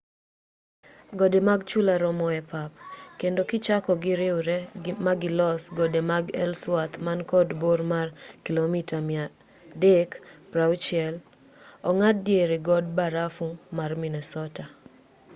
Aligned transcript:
gode 1.19 1.39
mag 1.49 1.59
chula 1.69 1.93
romo 2.03 2.27
e 2.39 2.41
pap 2.51 2.71
kendo 3.19 3.41
kichako 3.49 3.91
giriwre 4.03 4.57
magilos 5.05 5.63
gode 5.77 6.01
mag 6.11 6.25
ellsworth 6.43 6.95
man 7.05 7.19
kod 7.31 7.47
bor 7.61 7.79
mar 7.91 8.07
kilomita 8.45 8.97
360 9.81 11.15
ong'ad 11.89 12.17
diere 12.27 12.57
god 12.69 12.85
barafu 12.97 13.47
mar 13.77 13.91
minnesota 14.01 14.63